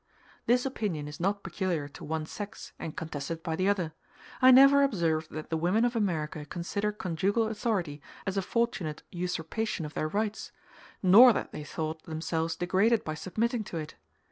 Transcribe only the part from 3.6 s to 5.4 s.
other: I never observed